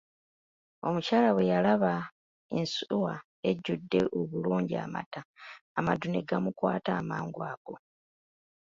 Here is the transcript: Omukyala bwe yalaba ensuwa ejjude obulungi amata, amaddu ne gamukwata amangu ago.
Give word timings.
Omukyala 0.87 1.29
bwe 1.31 1.49
yalaba 1.51 1.93
ensuwa 2.57 3.15
ejjude 3.49 3.99
obulungi 4.19 4.75
amata, 4.85 5.21
amaddu 5.77 6.07
ne 6.09 6.21
gamukwata 6.27 6.91
amangu 7.01 7.39
ago. 7.51 7.75